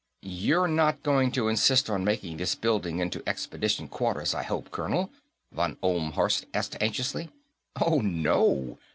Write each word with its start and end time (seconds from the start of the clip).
"You're 0.23 0.67
not 0.67 1.03
going 1.03 1.31
to 1.33 1.47
insist 1.47 1.87
on 1.87 2.03
making 2.03 2.37
this 2.37 2.55
building 2.55 2.97
into 2.97 3.21
expedition 3.27 3.87
quarters, 3.87 4.33
I 4.33 4.41
hope, 4.41 4.71
colonel?" 4.71 5.11
von 5.51 5.75
Ohlmhorst 5.83 6.45
asked 6.55 6.75
anxiously. 6.81 7.29
"Oh, 7.79 7.99
no! 8.01 8.79